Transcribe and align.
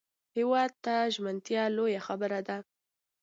هېواد 0.37 0.71
ته 0.83 0.93
ژمنتیا 1.13 1.63
لویه 1.75 2.01
خبره 2.07 2.39
ده 2.47 2.57